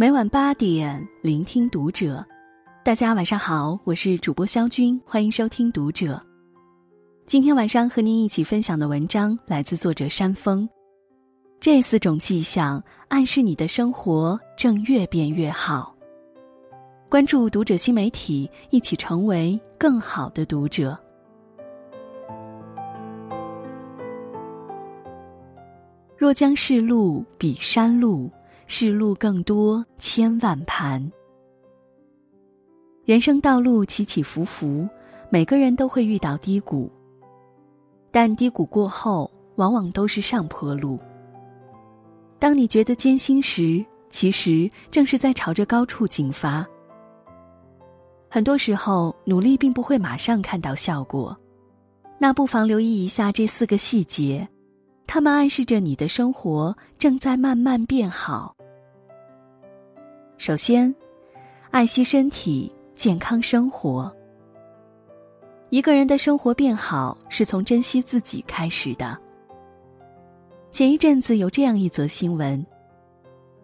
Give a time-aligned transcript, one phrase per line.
[0.00, 2.24] 每晚八点，聆听读者。
[2.82, 6.18] 大家晚上好，我是主播肖军，欢迎收听读者。
[7.26, 10.66] 今天晚上和您一起分享的文章来自作者山峰。
[11.60, 15.94] 这四种迹象暗示你的生活正越变越好。
[17.10, 20.98] 关注读者新媒体，一起成为更好的读者。
[26.16, 28.30] 若将世路比山路。
[28.72, 31.10] 是路更多千万盘，
[33.04, 34.88] 人生道路起起伏伏，
[35.28, 36.88] 每个人都会遇到低谷。
[38.12, 41.00] 但低谷过后，往往都是上坡路。
[42.38, 46.64] 当你觉得艰辛时，其实正是在朝着高处进发。
[48.28, 51.36] 很多时候，努力并不会马上看到效果，
[52.20, 54.48] 那不妨留意一下这四个细节，
[55.08, 58.54] 它们暗示着你的生活正在慢慢变好。
[60.40, 60.92] 首先，
[61.70, 64.10] 爱惜身体，健康生活。
[65.68, 69.18] 一个人的生活变好，是从珍惜自己开始的。
[70.72, 72.64] 前一阵子有这样一则新闻：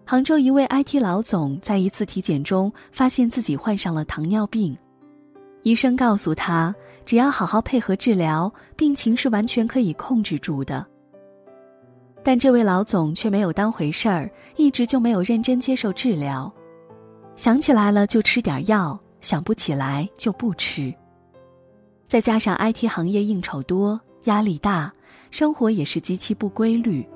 [0.04, 4.76] 杭州一位 IT 老总在一次体检中发现自己患上了糖尿病，
[5.62, 6.74] 医生告诉他，
[7.06, 10.86] 只要好好配合治疗，病情是完全可以控制住的。
[12.22, 16.52] 但这位老总却没有当回事儿，一直就没有认真接受治疗。
[17.36, 20.92] 想起来了就吃点药，想不起来就不吃。
[22.08, 24.92] 再加上 IT 行业应酬多，压力大，
[25.30, 27.06] 生活也是极其不规律。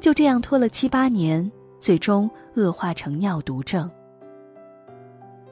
[0.00, 3.90] 就这样拖了七八年，最终恶化成尿毒症。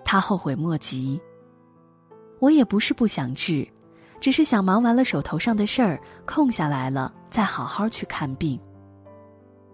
[0.05, 1.21] 他后悔莫及。
[2.41, 3.67] 我也不是不想治，
[4.21, 8.59] 只是想忙完了手头上的事儿，空下来了再好好去看病。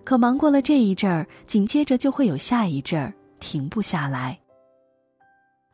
[0.05, 3.13] 可忙过了这一阵儿，紧接着就会有下一阵儿。
[3.41, 4.39] 停不下来，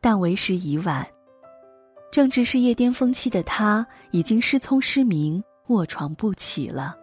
[0.01, 1.05] 但为时已晚。
[2.11, 6.95] 正值事业巅峰期的他，已经失聪失明，卧床不起了。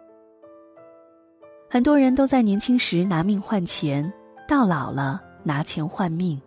[1.69, 4.11] 很多人都在年轻时拿命换钱，
[4.47, 6.41] 到老了拿钱换命，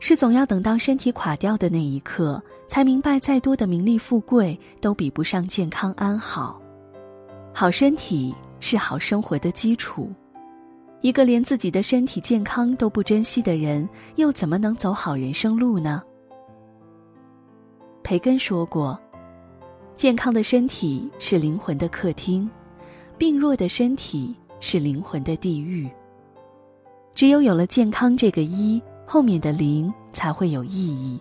[0.00, 6.60] 是总要等到身体垮掉的那一刻，才明白再多的名利富贵都比不上健康安好。
[7.52, 10.10] 好身体是好生活的基础。
[11.04, 16.02] 一个连自己的身体健康都不珍惜的人，又怎么能走好人生路呢？
[18.02, 18.98] 培根说过
[19.94, 22.48] ：“健康的身体是灵魂的客厅，
[23.18, 25.86] 病弱的身体是灵魂的地狱。
[27.14, 31.20] 只有有了健康这个一，后面的零才会有意义。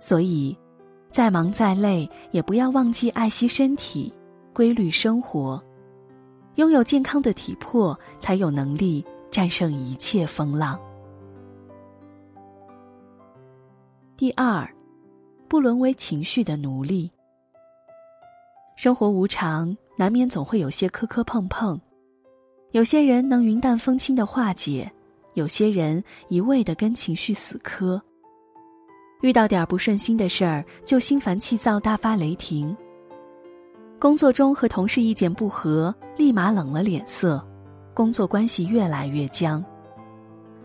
[0.00, 0.58] 所以，
[1.12, 4.12] 再忙再累，也不要忘记爱惜身体，
[4.52, 5.62] 规律生活。”
[6.58, 10.76] 拥有健康的体魄，才有能力战胜一切风浪。
[14.16, 14.68] 第二，
[15.46, 17.08] 不沦为情绪的奴隶。
[18.74, 21.80] 生活无常，难免总会有些磕磕碰碰。
[22.72, 24.90] 有些人能云淡风轻的化解，
[25.34, 28.02] 有些人一味的跟情绪死磕。
[29.20, 32.76] 遇到点不顺心的事儿，就心烦气躁，大发雷霆。
[33.98, 37.44] 工作中和同事意见不合，立马冷了脸色，
[37.92, 39.64] 工作关系越来越僵。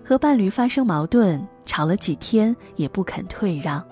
[0.06, 3.84] 和伴侣发生矛盾，吵了几天也不肯退让。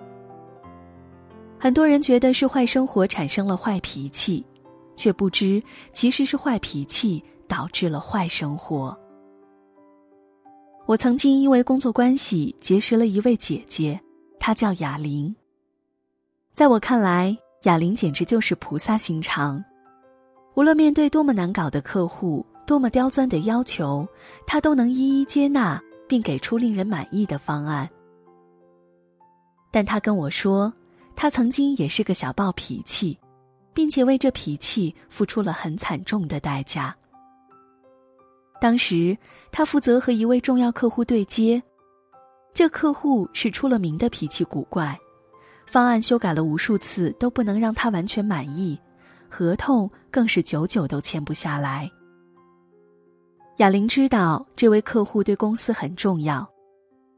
[1.59, 4.45] 很多人觉得是坏生活产生了坏脾气，
[4.95, 8.95] 却不知其实是坏脾气导致了坏生活。
[10.85, 13.99] 我曾经因为工作关系结识了一位姐姐，
[14.39, 15.35] 她叫雅玲。
[16.53, 17.35] 在我看来。
[17.63, 19.63] 哑铃简直就是菩萨心肠，
[20.55, 24.07] 无论面对多么难搞的客户，多么刁钻的要求，
[24.47, 27.87] 他都能一一接纳，并给出令人满意的方案。
[29.69, 30.73] 但他跟我说，
[31.15, 33.15] 他曾经也是个小暴脾气，
[33.75, 36.95] 并且为这脾气付出了很惨重的代价。
[38.59, 39.15] 当时
[39.51, 41.61] 他负责和一位重要客户对接，
[42.55, 44.99] 这客户是出了名的脾气古怪。
[45.71, 48.77] 方案修改了无数次都不能让他完全满意，
[49.29, 51.89] 合同更是久久都签不下来。
[53.55, 56.45] 哑铃知道这位客户对公司很重要，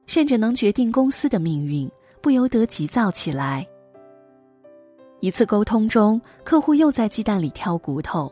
[0.05, 1.89] 甚至能决定公司的命运，
[2.21, 3.67] 不由得急躁起来。
[5.19, 8.31] 一次沟通中，客户又在鸡蛋里挑骨头，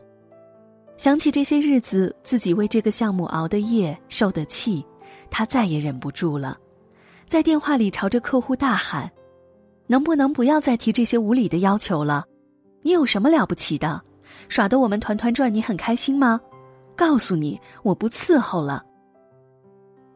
[0.96, 4.86] 想起这些日子自己为这个项目熬的夜、受的气，
[5.32, 6.56] 他再也忍不住了，
[7.26, 9.10] 在电话里朝着客户大喊。
[9.92, 12.24] 能不能不要再提这些无理的要求了？
[12.80, 14.00] 你有什么了不起的？
[14.48, 16.40] 耍得我们团团转，你很开心吗？
[16.96, 18.82] 告诉你，我不伺候了。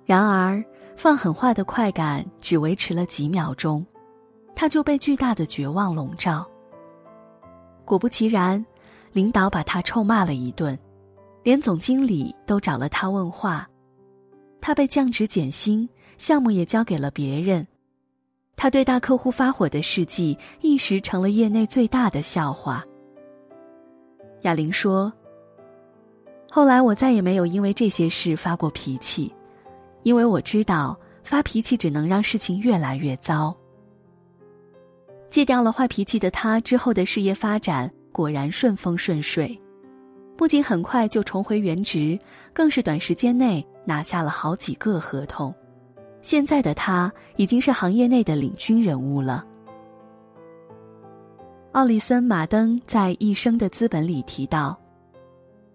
[0.06, 0.64] 然而，
[0.96, 3.84] 放狠话的快感只维持了几秒钟，
[4.54, 6.50] 他就被巨大的绝望笼罩。
[7.84, 8.64] 果不其然，
[9.12, 10.78] 领导把他臭骂了一顿，
[11.42, 13.68] 连总经理都找了他问话，
[14.58, 15.86] 他被降职减薪，
[16.16, 17.66] 项目也交给了别人。
[18.56, 22.84] 他对大客户发火的事迹一时成了业内最大的笑话。
[24.42, 25.12] 哑铃说
[26.50, 29.32] ：“后来我再也没有因为这些事发过脾气。”
[30.02, 33.52] 因为我知道发脾气只能让事情越来越糟。
[35.28, 39.60] 戒掉了坏脾气的他，之后的事业发展果然顺风顺水，
[40.36, 42.16] 不仅很快就重回原职，
[42.52, 45.52] 更是短时间内拿下了好几个合同。
[46.26, 49.46] 现在的他已经是行业内的领军人物了。
[51.70, 54.76] 奥利森·马登在《一生的资本》里提到，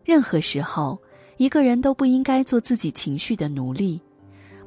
[0.03, 0.99] 任何时候，
[1.37, 4.01] 一个人都不应该做自己情绪的奴隶。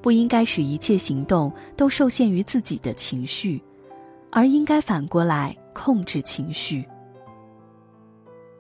[0.00, 3.62] 不应该使一切行动都受限于自己的情绪，
[4.32, 6.82] 而应该反过来控制情绪。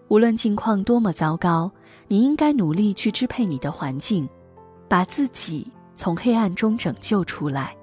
[0.08, 1.72] 无论境况多么糟糕，
[2.06, 4.28] 你应该努力去支配你的环境，
[4.90, 7.76] 把自己从黑暗中拯救出来。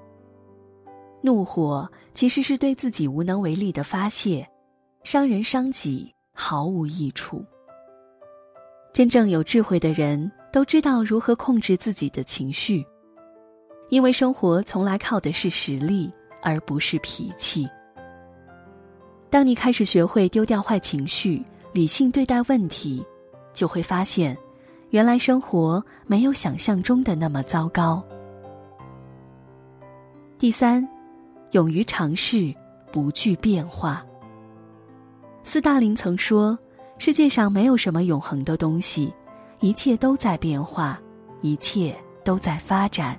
[1.22, 4.48] 怒火其实是对自己无能为力的发泄，
[5.04, 7.44] 伤人伤己，毫无益处。
[8.92, 12.84] 真正有智慧的人都知道如何控制自己的情绪。
[13.88, 16.10] 因为生活从来靠的是实力，
[16.40, 17.68] 而不是脾气。
[19.28, 23.04] 当你开始学会丢掉坏情绪，理性对待问题，
[23.54, 24.36] 就会发现，
[24.92, 28.04] 原来生活没有想象中的那么糟糕。
[30.38, 30.86] 第三，
[31.52, 32.54] 勇于尝试，
[32.92, 34.04] 不惧变化。
[35.42, 36.58] 斯大林曾说
[36.98, 39.10] ：“世界上没有什么永恒的东西，
[39.60, 41.00] 一切都在变化，
[41.40, 43.18] 一切都在发展。”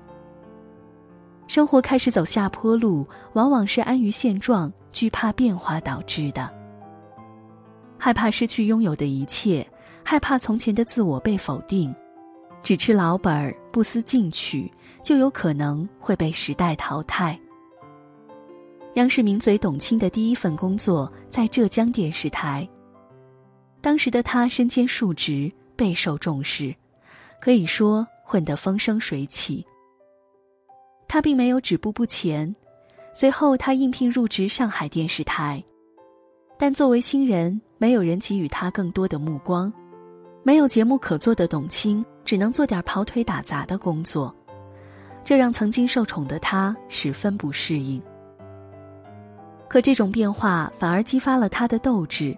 [1.48, 3.04] 生活开始走下坡路，
[3.34, 6.48] 往往是安于现状、惧怕变化导致的。
[7.98, 9.68] 害怕失去拥有的一切，
[10.04, 11.94] 害怕从前的自我被否定，
[12.62, 14.72] 只吃老本儿不思进取，
[15.02, 17.40] 就有可能会被时代淘汰。
[18.96, 22.68] 央视名嘴董卿的第一份工作在浙江电视台，
[23.82, 26.76] 当时的他身兼数职，备受重视，
[27.42, 29.66] 可以说混得风生水起。
[31.08, 32.56] 他并没有止步不前，
[33.14, 35.64] 随后他应聘入职上海电视台，
[36.58, 39.74] 但作为新人，没有人给予他更多的目光，
[40.44, 44.36] 没有节目可做的董卿只能做点跑腿打杂的工作，
[45.24, 48.04] 这让曾经受宠的他十分不适应。
[49.70, 52.38] 可这种变化反而激发了他的斗志，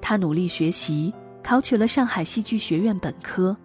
[0.00, 1.12] 他努力学习，
[1.42, 3.56] 考取了上海戏剧学院本科。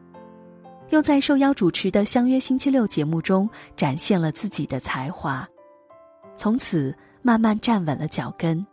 [0.90, 5.48] 又在受邀主持的《相约星期六》节目中展现了自己的才华，
[6.36, 8.66] 从此慢慢站稳了脚跟。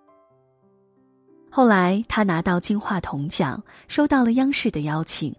[1.51, 5.35] 后来他拿到金话筒奖，收到了央视的邀请，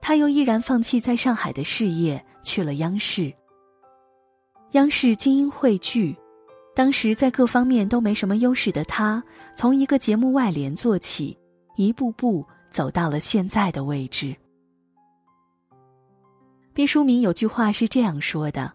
[0.00, 3.32] 他又毅然放弃在上海的事业，去了央视。
[4.72, 6.16] 央视精英汇聚，
[6.74, 9.22] 当时在各方面都没什么优势的他，
[9.54, 11.36] 从一个节目外联做起，
[11.76, 14.34] 一步步走到了现在的位置。
[16.72, 18.72] 毕淑敏有句话是这样说的：“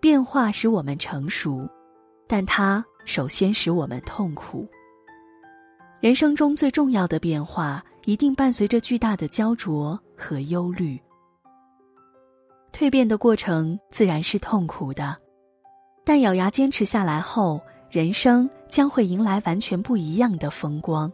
[0.00, 1.68] 变化使我们成熟，
[2.26, 4.66] 但它首先使我们痛苦。
[6.00, 11.00] 人生中最重要的变化，一定伴随着巨大的焦灼和忧虑。
[12.72, 15.16] 蜕变的过程自然是痛苦的，
[16.04, 17.60] 但咬牙坚持下来后，
[17.90, 21.10] 人生将会迎来完全不一样的风光。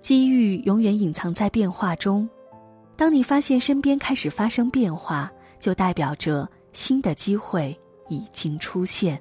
[0.00, 2.28] 机遇永远隐藏在变化中。”
[2.96, 9.20] 当你发现身边开始发生变化，就代表着新的机会已经出现。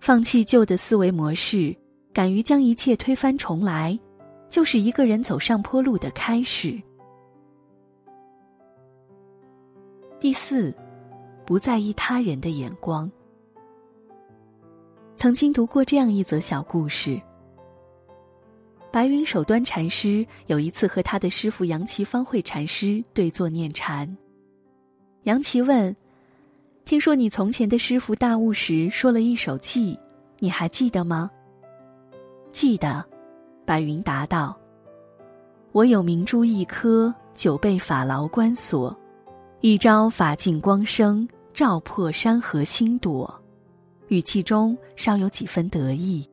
[0.00, 1.76] 放弃旧的思维模式，
[2.12, 3.98] 敢于将一切推翻重来，
[4.48, 6.80] 就是一个人走上坡路的开始。
[10.18, 10.74] 第四，
[11.46, 13.10] 不在意他人的眼光。
[15.14, 17.20] 曾经读过这样一则小故事。
[18.92, 24.16] 白云守端禅师有一次和他的师傅杨岐方慧禅师对坐念禅。
[25.22, 25.94] 杨岐问
[26.84, 29.96] ：“听说你从前的师傅大悟时说了一首偈，
[30.38, 31.30] 你还记得吗
[32.52, 33.04] ？”“记得。”
[33.64, 34.56] 白云答道
[35.72, 38.96] ：“我有明珠一颗，久被法牢关锁，
[39.60, 43.32] 一朝法尽光生，照破山河星朵。”
[44.08, 46.28] 语气中稍有几分得意。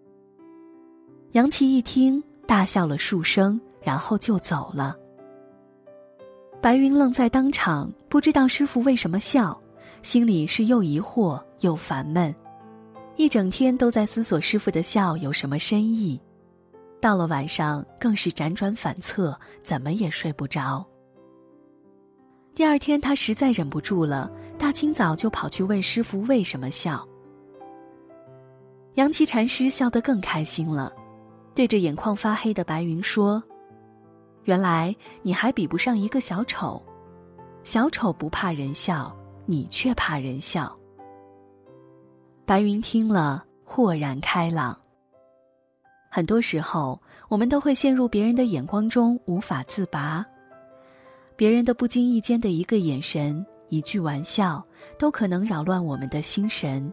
[1.33, 2.23] 杨岐一听。
[2.47, 4.95] 大笑了数声，然后就走了。
[6.61, 9.61] 白云愣在当场，不知道师傅为什么笑，
[10.01, 12.33] 心里是又疑惑又烦闷，
[13.17, 16.21] 一整天都在思索师傅的笑有什么深意。
[17.01, 20.85] 到了晚上，更是辗转反侧，怎么也睡不着。
[22.53, 27.07] 第二天，他实在忍不住了，大清早就跑去问师傅为什么笑。
[28.93, 30.93] 杨岐禅师笑得更开心了，
[31.55, 33.43] 对着眼眶发黑的白云说
[34.45, 36.79] ：“原来你还比不上一个小丑，
[37.63, 39.15] 小丑不怕人笑，
[39.47, 40.71] 你却怕人笑。”
[42.47, 44.79] 白云听了，豁然开朗。
[46.09, 50.25] 很多时候，我们都会陷入别人的眼光中无法自拔。
[51.35, 54.65] 别人的不经意间的一个眼神、一句玩笑，
[54.97, 56.89] 都可能扰乱我们的心神。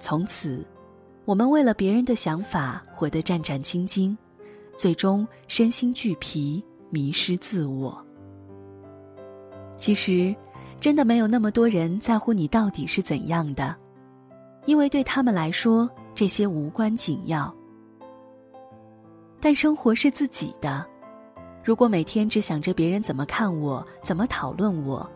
[0.00, 0.66] 从此，
[1.24, 4.16] 我们为了别人的想法活得战战兢兢，
[4.76, 8.04] 最终身心俱疲，迷失自我。
[9.76, 10.34] 其实，
[10.80, 13.76] 真的没有那么多人在乎你到底是怎样的，
[14.66, 17.52] 因为对他们来说，这些无关紧要。
[19.40, 20.86] 但生活是自己的。
[21.64, 25.08] 如果每天只想着别人怎么看我、怎么讨论我，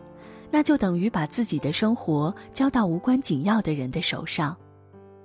[0.51, 4.55] 那就等于把自己的生活交到无关紧要的人的手上，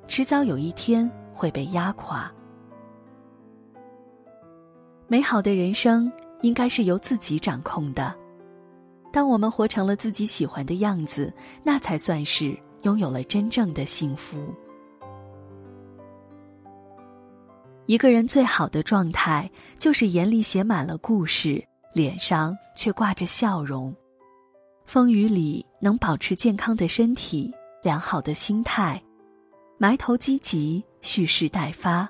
[0.09, 2.31] 迟早有一天会被压垮。
[5.07, 6.11] 美好的人生
[6.41, 8.15] 应该是由自己掌控的。
[9.13, 14.39] 当我们活成了自己喜欢的样子，那才算是拥有了真正的幸福。
[17.87, 23.93] 一个人最好的状态，就是眼里写满了故事，脸上却挂着笑容。
[24.85, 29.03] 风雨里能保持健康的身体、良好的心态，
[29.77, 32.09] 埋头积极、蓄势待发；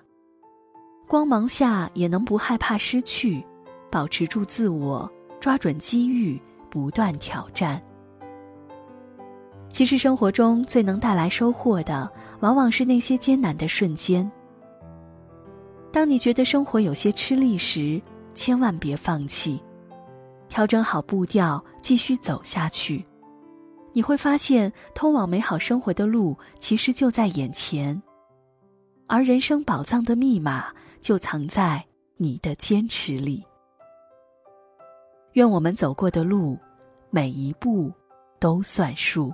[1.09, 3.43] 光芒下也能不害怕失去，
[3.91, 5.11] 保持住自我，
[5.41, 7.83] 抓准机遇，不断挑战。
[9.73, 12.11] 其实生活中最能带来收获的，
[12.41, 14.31] 往往是那些艰难的瞬间。
[15.93, 18.01] 当你觉得生活有些吃力时，
[18.35, 19.63] 千万别放弃，
[20.49, 23.05] 调整好步调，继续走下去。
[23.93, 28.01] 你会发现，通往美好生活的路其实就在眼前，
[29.07, 30.67] 而人生宝藏的密码
[31.01, 31.85] 就藏在
[32.17, 33.45] 你的坚持里。
[35.33, 36.59] 愿我们走过的路，
[37.11, 37.91] 每一步
[38.39, 39.33] 都算数。